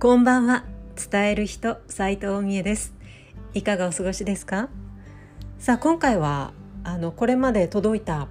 [0.00, 0.64] こんばんは。
[1.10, 2.94] 伝える人斉藤美恵です。
[3.52, 4.70] いかがお過ごしですか？
[5.58, 8.28] さあ今回はあのこれまで届いた、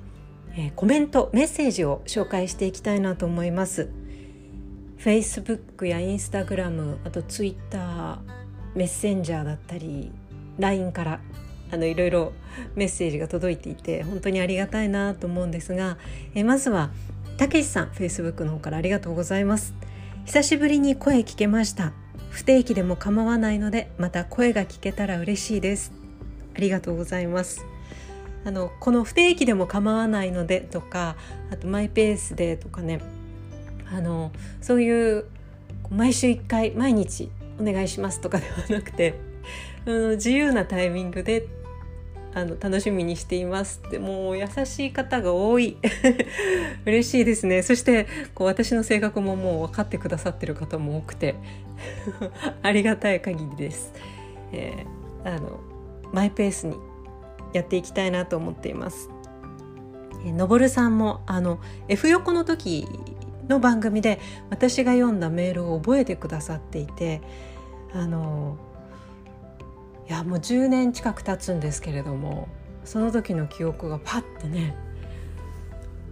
[0.55, 3.91] えー、コメントメッセージを紹介していきたいなと思います。
[4.97, 8.17] Facebook や Instagram あと Twitter
[8.73, 10.11] メッセンジャーだったり
[10.57, 11.19] LINE から
[11.71, 12.33] あのいろいろ
[12.73, 15.99] メッセージが届いていて本当にありがたいなと思うんですが
[16.33, 16.89] えまずは
[17.37, 19.75] たけしさん Facebook の方からありがとうございます。
[20.29, 21.91] 久しぶりに声聞けました。
[22.29, 25.91] 不定期でも構わないのでまた声が聞けたら嬉しいです。
[26.55, 27.65] ありがとうございます。
[28.45, 31.15] あのこの不定期でも構わないのでとか
[31.51, 33.01] あとマイペースでとかね。
[33.91, 35.25] あのそういう
[35.89, 39.15] 毎週1回毎日お願いしますとかではなくて
[39.87, 41.47] あの自由なタイミングで
[42.33, 43.81] あの楽しみにしています。
[43.85, 45.77] ってもう優しい方が多い。
[46.85, 47.63] 嬉しいですね。
[47.63, 51.35] そしてこう私の性格ももう分かってくださってる方も多くて。
[52.61, 53.93] ありがたい限りです、
[54.51, 55.59] えー、あの
[56.11, 56.77] マイペースに
[57.53, 59.09] やっていきたいなと思っています。
[60.25, 62.87] えのぼるさんもあの F 横の時
[63.47, 67.21] の番組で私が読んだメールを覚えてくださっていて
[67.93, 68.57] あの
[70.09, 72.47] いやもう10年近く経つんですけれども
[72.83, 74.75] その時の記憶がパッてね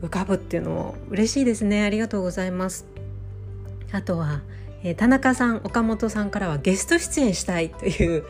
[0.03, 1.81] 浮かぶっていうのも嬉しいですね。
[1.81, 2.85] ありがとうございます。
[3.91, 4.41] あとは、
[4.83, 8.25] えー、田中さん岡本さんからはゲスト出演したいという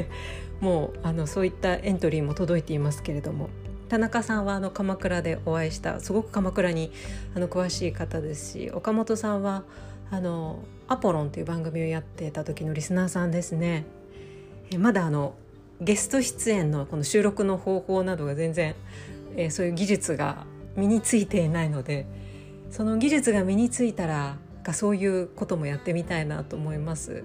[0.60, 3.48] もうあのそういったエントリーも届いていますけれども
[3.88, 6.90] 田中さんはあの鎌倉でお会いしたすごく鎌倉に
[7.34, 9.62] あの詳しい方ですし岡本さんは
[10.10, 13.86] あのアポロンという番組をやってた時のリスナーさんですね。
[14.78, 15.34] まだあの
[15.80, 18.74] ゲスト出演のこの収録の方法などが全然、
[19.36, 22.06] えー、そういう技術が身についていないので
[22.70, 27.22] その技術が身についたらがそういうこともやってみたいなと思います。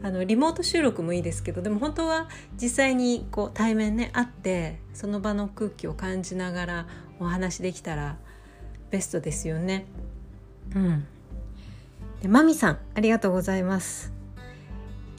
[0.00, 2.28] あのリモート収録もいいですけどでも本当は
[2.60, 6.86] 実際にこう対面ね会ってその場の空気を感じながら
[7.18, 8.16] お話できたら
[8.90, 9.86] ベストですよね。
[10.76, 11.06] うん。
[12.22, 14.17] でマミさんありがとうございます。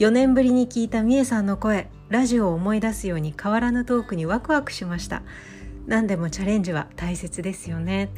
[0.00, 5.22] 4年ぶりに聞いたみえさんの声ラジオを思い出すように変わらぬトークにワクワクしました。
[5.86, 8.08] 何でもチャレンジは大切ですよね。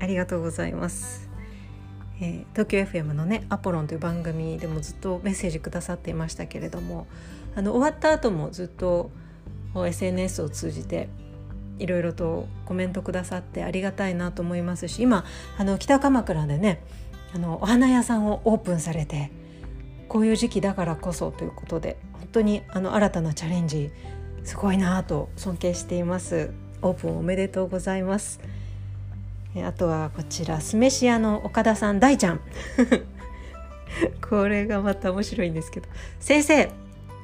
[0.00, 1.28] ありがとうございます、
[2.18, 7.06] えー、東京 FM のねアポロンという番組でもずっとメッセージくださっていましたけれども
[7.54, 9.10] あの終わった後もずっと
[9.74, 11.10] SNS を通じて
[11.78, 15.26] いろいろとコメントくださってありがたいなと思いますし今
[15.58, 16.82] あの北鎌倉でね
[17.34, 19.30] あのお花屋さんをオープンされて
[20.08, 23.90] こういう時期だからこそということで本当にあの新たなチャレンジ
[24.44, 26.50] すごいなと尊敬しています。
[26.82, 28.40] オープンおめでとうございます。
[29.64, 32.40] あとはこちらスメシアの岡田さん大ちゃん。
[34.28, 35.88] これがまた面白いんですけど。
[36.20, 36.70] 先生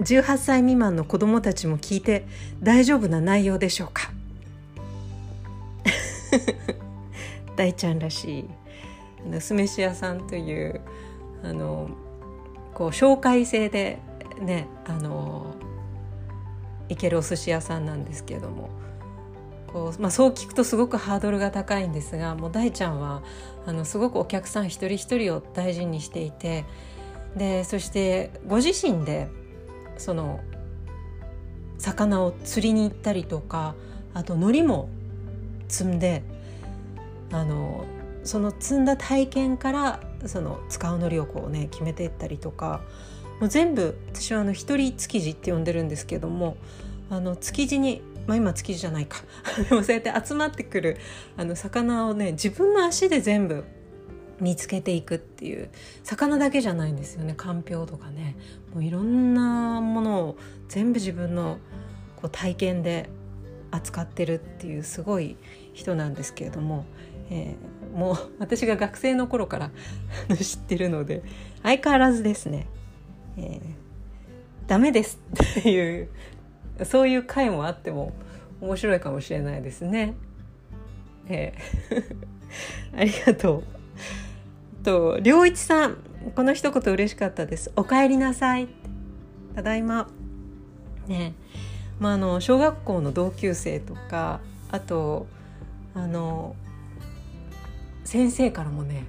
[0.00, 2.26] 18歳未満の子どもたちも聞いて
[2.62, 4.10] 大丈夫な内容でしょうか？
[7.54, 9.40] 大ちゃんらしい。
[9.40, 10.80] スメシアさんという
[11.44, 11.88] あの
[12.74, 13.98] こう紹介制で
[14.40, 15.54] ねあの
[16.88, 18.70] 行けるお寿司屋さんなんですけれども。
[19.72, 23.22] こう、まあ、そう聞くとすごくハードルが高いんですがもう大ちゃんは
[23.66, 26.66] あのすごくお客さん一人一人を大事にしていて
[27.36, 29.28] でそしてご自身で
[29.96, 30.40] その
[31.78, 33.74] 魚を釣りに行ったりとか
[34.14, 34.88] あと海苔も
[35.68, 36.22] 積んで
[37.30, 37.86] あの
[38.24, 42.80] その積んだ体験からその使うのりをこうね決めていったりとか
[43.40, 46.56] もう全部私はあの一人築地って呼んでるんですけども
[47.10, 49.18] あの築地にまあ今築地じゃないか。
[49.68, 50.96] そうやって集まってくる
[51.36, 53.64] あの魚をね自分の足で全部
[54.40, 55.70] 見つけていくっていう
[56.02, 57.34] 魚だけじゃないんですよね。
[57.34, 58.36] かんぴょうとかね。
[58.72, 60.36] もういろんなものを
[60.68, 61.58] 全部自分の
[62.16, 63.08] こう体験で
[63.70, 65.36] 扱ってるっていうすごい
[65.72, 66.84] 人なんですけれども、
[67.30, 69.70] えー、もう私が学生の頃から
[70.36, 71.22] 知ってるので
[71.62, 72.66] 相変わらずですね、
[73.36, 73.60] えー、
[74.66, 75.20] ダメです
[75.60, 76.08] っていう
[76.84, 78.12] そういう回もあっても
[78.60, 80.14] 面白いかもしれないですね。
[81.28, 84.84] えー、 ありがとう。
[84.84, 85.96] と良一さん
[86.34, 87.72] この一言嬉しかったです。
[87.76, 88.68] お帰りなさい。
[89.54, 90.08] ただいま。
[91.06, 91.34] ね
[91.98, 94.40] まあ、あの小学校の同級生とか
[94.70, 95.26] あと
[95.94, 96.56] あの
[98.04, 99.04] 先生からもね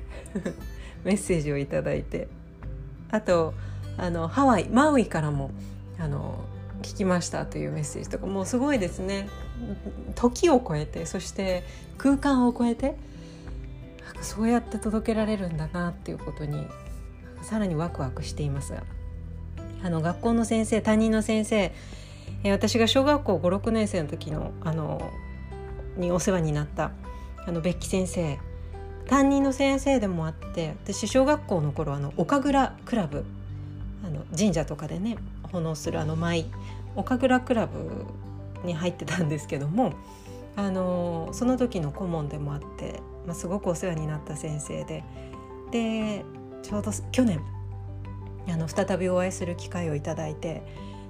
[1.03, 2.27] メッセージを頂いて
[3.11, 3.53] あと
[3.97, 5.51] あのハワイマウイからも
[5.99, 6.43] あの
[6.81, 9.29] 聞きましたというメッセージとかもうすごいですね。
[10.15, 11.63] 時を超えてそして
[11.97, 12.95] 空間を超えて
[14.21, 16.67] そうやって届けられるんだなっていうことに
[17.41, 18.83] さらにワクワクしていますが。
[19.83, 21.73] あの学校の先生担任の先生
[22.43, 25.11] え私が小学校56年生の時のあの
[25.97, 26.91] にお世話になった
[27.45, 28.39] あのベッキ先生
[29.07, 33.25] 担任の先生でもあって私小学校の頃あの岡倉クラブ
[34.05, 35.17] あの神社とかでね
[35.51, 36.45] 奉納するあの舞
[36.95, 38.05] 岡倉クラブ
[38.65, 39.93] に入ってたんですけども
[40.55, 45.03] あのその時の顧問でもあって、まあ、すごくお世話になった先生で
[45.71, 46.23] で
[46.61, 47.41] ちょうど去年
[48.47, 50.63] あの再びお会いする機会をいただいて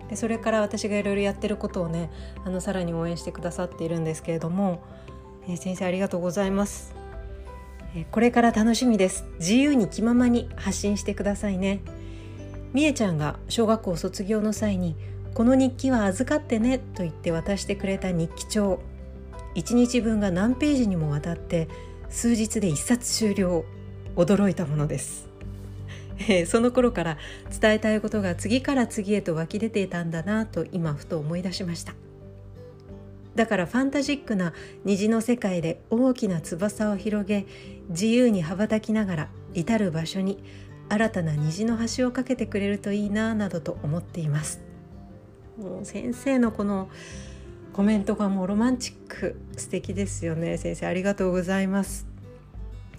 [0.10, 2.10] でそれから私がいろいろやってることをね
[2.45, 4.84] あのさらに応援してくださっているんですけれども、
[5.48, 6.95] えー、先生ありがとうございます、
[8.12, 9.25] これから楽しみです。
[9.40, 11.81] 自由に気ままに発信してくださいね。
[12.74, 14.95] みえちゃんが小学校卒業の際に
[15.36, 18.80] この日記は預かってねと言って渡してくれた日記帳。
[19.56, 21.68] 1日分が何ページにもわたって
[22.10, 23.63] 数日で1冊終了。
[24.16, 25.28] 驚いたものです。
[26.19, 27.18] えー、その頃から
[27.60, 31.94] 伝えたいことが次から次へと湧き出ていたんだなと今ふと思い出しました。
[33.35, 34.53] だからファンタジックな
[34.85, 37.45] 虹の世界で大きな翼を広げ
[37.89, 40.44] 自由に羽ばたきながら至る場所に
[40.89, 44.62] 新たな虹の橋を架けてくれるといいななどと思っています。
[45.57, 46.89] もう先生のこの
[47.74, 50.57] コメントがもうロマンチック素敵ですよね。
[50.57, 52.06] 先生ありがとうございます。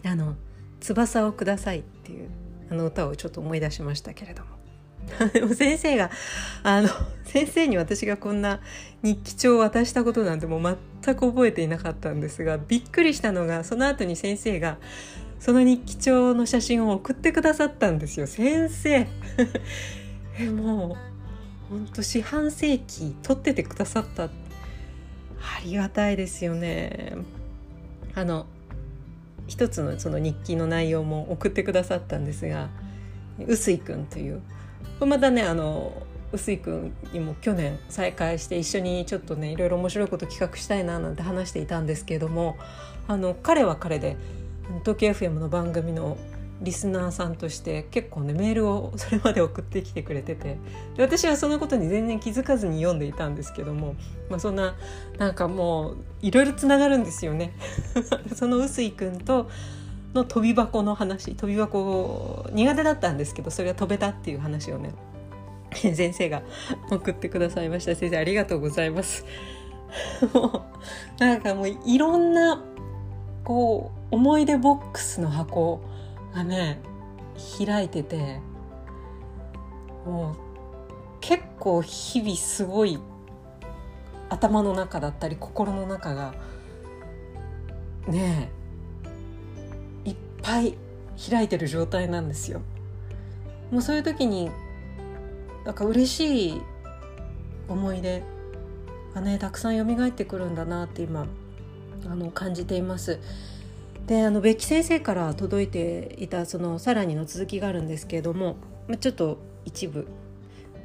[0.05, 0.35] あの
[0.81, 2.29] 翼をくださいっていう
[2.71, 4.64] あの歌をちょっと思い出しましたけれども。
[5.33, 6.11] でも先生が
[6.63, 6.89] あの
[7.25, 8.61] 先生に私がこんな
[9.03, 14.79] 日記帳を渡したことなんてもう全く覚えていなかったんですがびっくりしたのがその後に先生が
[15.41, 18.27] その日記帳の写真を送ってくださったんですよ。
[18.27, 19.07] 先生。
[20.39, 20.97] えも
[21.69, 24.25] うほんと四半世紀撮っててくださった。
[24.25, 24.31] あ
[25.65, 27.15] りがたいですよね。
[28.15, 28.47] あの
[29.47, 32.71] 一つのその日記の内容も送ってくださったんですが
[33.39, 34.41] 臼井君という
[35.01, 35.93] またねあの
[36.33, 42.57] 臼井君にも去年再会して一緒にちょっとねいろいろ面白いこと企画したいななんて話していたんですけれども
[43.07, 44.17] あの彼は彼で
[44.81, 46.17] 東京 FM の番組の
[46.61, 50.57] リスナーさんとして結構ねメールをそれまで送ってきてくれてて
[50.97, 53.97] で私はそのことに全然気づかずに読んでいたんですけども、
[54.31, 54.75] まあ、そんな
[55.19, 57.53] なんかもういろいろつながるんですよね。
[58.35, 59.51] その臼井君と
[60.15, 64.95] の飛び箱の話飛び箱苦手だったんですけどそれが飛べたっていう話をね
[65.75, 66.43] 先生が
[66.91, 67.97] 送ってくださいました。
[67.97, 69.25] 先生ありがとうございます。
[70.33, 70.67] も
[71.19, 72.63] うなんかもういろんな
[73.45, 75.81] こう思い出ボックスの箱
[76.35, 76.81] がね
[77.59, 78.41] 開いてて
[80.05, 80.37] もう
[81.21, 82.99] 結構日々すごい
[84.29, 86.35] 頭の中だったり心の中が
[88.09, 88.64] ねいっ
[90.45, 90.75] ぱい
[91.31, 92.61] 開いてる状態なんですよ。
[93.71, 94.51] もうそういう時に
[95.65, 96.63] なんか嬉しい
[97.69, 98.23] 思い出
[99.15, 101.27] がねたくさん蘇ってくるんだなって今
[102.07, 103.19] あの感じています。
[104.07, 108.57] であのベッキ先生から届いていたそのさらにの続きがあるんですけれども
[109.01, 110.07] ちょっと一部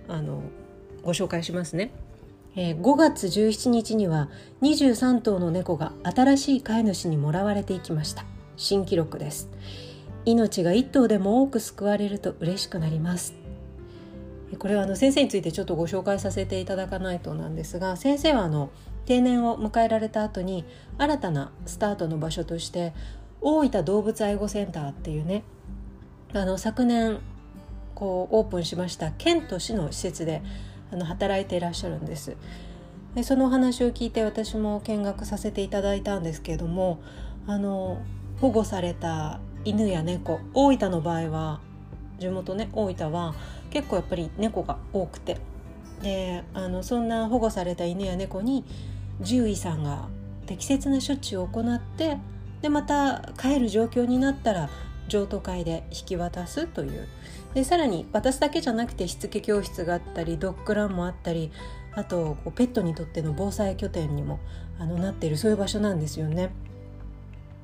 [0.07, 0.41] あの
[1.03, 1.91] ご紹介しますね。
[2.55, 4.29] えー、5月17日には
[4.61, 8.25] 23頭の猫が新しい飼い主にもらわれていきました
[8.59, 9.49] 新記録です。
[10.25, 13.33] 命が1頭でも多く救われると嬉しくなります。
[14.57, 18.69] これはあの先生についてちょっとご紹介させていただかないとなんですが先生はあの
[19.05, 20.65] 定年を迎えられた後に
[20.97, 22.93] 新たなスタートの場所として
[23.39, 25.43] 大分動物愛護センターっていうね
[26.33, 27.19] あの昨年
[27.95, 30.41] こうオープンしました県と市の施設で
[30.91, 32.35] あの働いていらっしゃるんです。
[33.15, 36.99] でそのお話を聞いて私も見学させていただいたんですけれども
[37.47, 37.99] あの
[38.41, 41.59] 保護された犬や猫大分の場合は
[42.19, 43.35] 地元ね大分は
[43.69, 45.37] 結構やっぱり猫が多くて
[46.01, 48.63] であのそんな保護された犬や猫に
[49.23, 50.07] 獣医さんが
[50.45, 52.17] 適切な処置を行って
[52.61, 54.69] でまた帰る状況になったら
[55.07, 57.07] 譲渡会で引き渡すという
[57.53, 61.51] でさらに渡すだけじゃなくてしつけ教室があったりドッグランもあったり
[61.95, 64.39] あとこうペットにとっての防災拠点にも
[64.79, 66.51] あのなっているそういう場所なんですよね。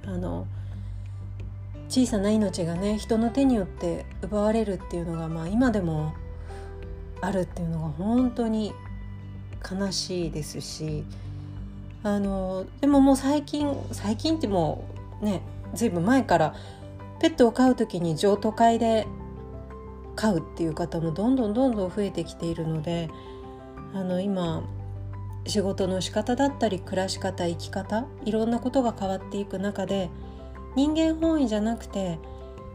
[0.05, 0.47] あの
[1.89, 6.13] 小さな命がね人の手によって奪われるっていうのが、まあ、今でも
[7.21, 8.73] あるっていうのが本当に
[9.69, 11.03] 悲しいですし
[12.03, 14.85] あのでももう最近最近っても
[15.21, 15.41] うね
[15.73, 16.55] ずいぶん前から
[17.19, 19.07] ペットを飼う時に譲渡会で
[20.15, 23.09] 飼うっていう方もどんどんどんどん増えてきているので
[23.93, 24.63] あの今
[25.47, 30.09] 仕事の仕方だったり暮らし方生き方いろんなことが変わっていく中で
[30.75, 32.19] 人間本位じゃなくて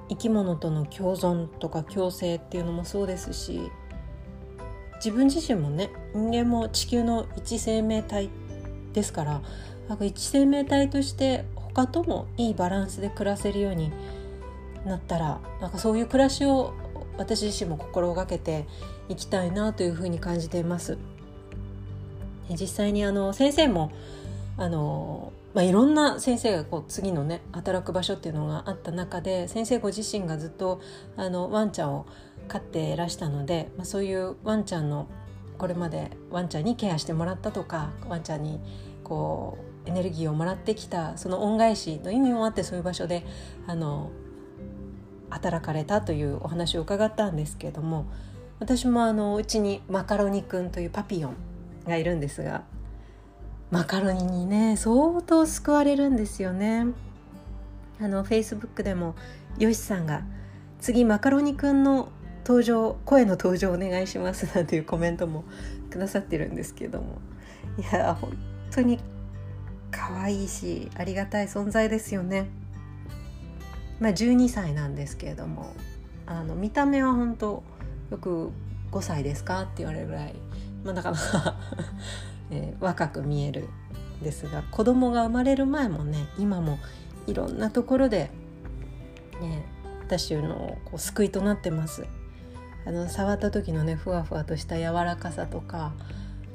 [0.08, 3.70] 生き物との共存とか共生っていうのもそうですし
[4.96, 8.30] 自分自身もね人間も地球の一生命体
[8.92, 9.42] ですから
[9.88, 13.92] なんか一生命体として他ともいいバランスで暮らせるように
[14.84, 16.74] なったらなんかそういう暮らしを
[17.16, 18.66] 私自身も心がけて
[19.08, 20.96] いきたいなというふうに感じています。
[22.48, 23.92] 実際にあの先生も
[24.60, 30.80] あの、まあ、いろんな先生がこう次のね働く場所っていうのがあった中で先生ご自身がずっと
[31.16, 32.06] あのワンちゃんを
[32.46, 35.08] 飼ってらしたので、まあ、そういうワンちゃんの
[35.58, 38.60] これまでワンちゃんにケアしてもらったとかワンちゃんに
[39.02, 43.24] こうエネルギーをもらってきたその恩返しの意味もあってそういう場所で
[43.66, 44.10] あの
[45.30, 48.06] 働かれたというお話を伺ったんですけれども
[48.58, 51.36] 私もあのうちにマカロニくんというパピヨン
[51.86, 52.62] がいるんですが
[53.70, 56.86] マカロニにね相当救われるんですよね。
[58.00, 59.14] あのフェイスブックでも
[59.58, 60.22] よしさんが
[60.80, 62.08] 次マカロニくんの
[62.46, 65.44] 登場声の登場お願いしますなんていうコメントも
[65.90, 67.18] くださってるんですけども
[67.78, 68.32] いや本
[68.70, 68.98] 当に
[69.90, 72.48] 可愛いしありがたい存在ですよね。
[74.00, 75.74] まあ、12歳なんですけれども
[76.26, 77.62] あの見た目は本当
[78.10, 78.50] よく
[78.92, 79.62] 5歳ですか？
[79.62, 80.34] って言われるぐらい、
[80.84, 81.56] まあ、なかなか
[82.50, 83.68] えー、若く見える
[84.22, 86.78] ですが子供が生まれる前もね今も
[87.26, 88.30] いろんなところで、
[89.40, 89.64] ね、
[90.02, 92.06] 私のこう救いとなってます。
[92.86, 95.92] あの触った時のねふわふわとした柔らかさとか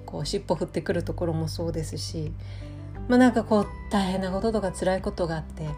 [0.08, 2.32] こう尻尾振ってくるところもそうですし、
[3.08, 5.72] まあ、なんかこう大変なこととか辛いことがあっては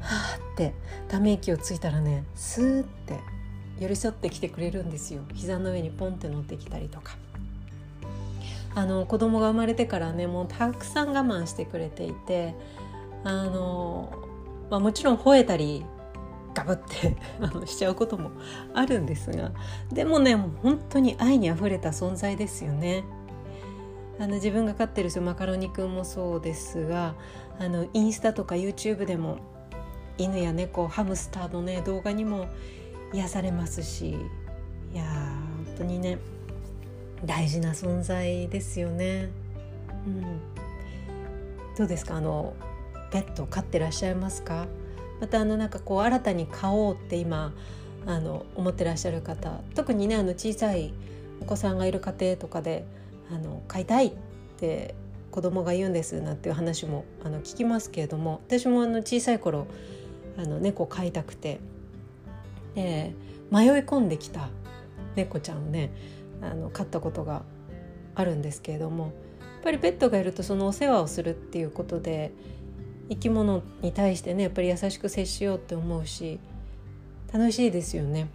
[0.00, 0.74] あって
[1.08, 3.20] ため息をついたらねスーって
[3.78, 7.16] 寄り添ってきてくれるんですよ膝の上にポンって乗ってきたりとか。
[8.74, 12.54] あの子供が生まれてからねもうたくさん我慢してくれていて
[13.24, 14.12] あの、
[14.70, 15.84] まあ、もちろん吠えたり
[16.54, 17.16] ガブって
[17.66, 18.30] しちゃうことも
[18.74, 19.52] あるんですが
[19.92, 23.04] でもねもう本当に愛にあふれた存在ですよね。
[24.18, 27.14] あの自分が飼ってるマカロニくんもそうですが
[27.58, 29.38] あのインスタとか YouTube でも
[30.18, 32.46] 犬や猫ハムスターのね動画にも
[33.14, 34.18] 癒されますし
[34.92, 35.04] いや
[35.66, 36.18] 本当にね
[37.24, 39.28] 大事な存在ですよね。
[40.06, 40.40] うん、
[41.76, 42.16] どうですか？
[42.16, 42.54] あの
[43.10, 44.66] ペット飼ってらっしゃいますか？
[45.20, 47.52] またあのなんかこう新たに飼おうって今
[48.06, 50.94] あの思ってらっしゃる方特にねあの小さい
[51.42, 52.86] お子さんがいる家庭とかで
[53.30, 54.12] あの飼いたいっ
[54.56, 54.94] て
[55.30, 59.66] 子供が言うんですなんていう話もあの聞きますけれども私もあの小さい頃
[60.38, 61.60] あの猫飼いたくて
[62.74, 63.12] で
[63.50, 64.48] 迷い込んできた
[65.16, 65.92] 猫ちゃんをね
[66.42, 67.42] あの飼ったことが
[68.14, 69.12] あるんですけれどもやっ
[69.64, 72.32] ぱりペットがいるとそのお世話をするっていうことで
[73.08, 76.38] 生き物に対してねやっぱり優しく接しようって思うし
[77.32, 78.28] 楽しいですよね。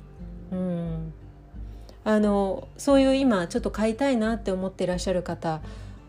[0.51, 1.13] うん
[2.03, 5.61] あのそういう今ちょっと飼いたいなって思っていらっしゃる方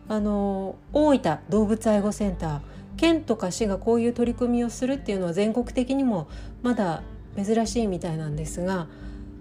[0.08, 2.60] あの大分動物愛護センター
[2.98, 6.28] 県とか市がこういう取り組みをするっていうのは全国的にも
[6.62, 7.02] まだ
[7.42, 8.88] 珍しいみたいなんですが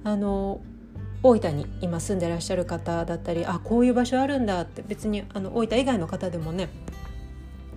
[0.05, 0.61] あの
[1.27, 6.69] 大分に今住んでらっしゃる方だったりあこういう場所あるんだって別にあの大分以外の方でもね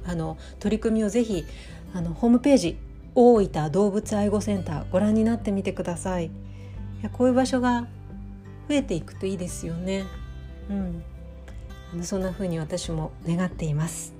[0.04, 1.46] あの取り組みをぜひ
[1.94, 2.78] あのホームページ
[3.14, 6.26] 大分動物愛護センターご覧になってみてください。
[6.26, 6.30] い
[7.02, 7.86] やこういう場所が
[8.68, 10.04] 増えていくといいですよね。
[10.68, 11.02] うん、
[11.94, 14.14] あのそんな風に私も願っています。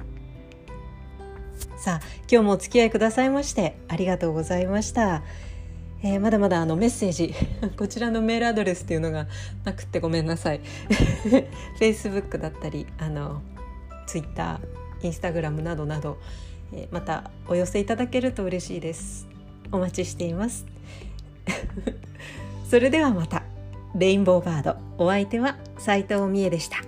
[1.76, 5.23] さあ今日もお付き合いくださいましてありがとうございました。
[6.02, 7.35] えー、まだまだあのメッセージ
[7.76, 9.26] こちらのメールアドレスっていうのが
[9.64, 10.61] なくてごめんなさい。
[11.81, 13.43] Facebook だったりあの
[14.07, 14.61] Twitter、
[15.02, 16.19] Instagram などなど、
[16.73, 19.26] えー、またお寄せいただけると嬉しいです。
[19.73, 20.67] お待ちしています。
[22.71, 23.43] それではまた。
[23.95, 24.76] レインボーバード。
[24.99, 26.88] お相手は斉藤美恵でした。